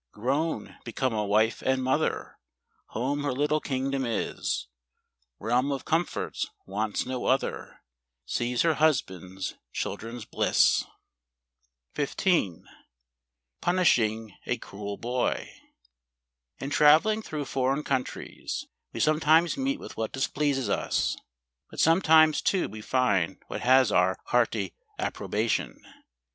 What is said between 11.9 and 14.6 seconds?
'•V Sweden RUSSIA, 25' 15. Punishing a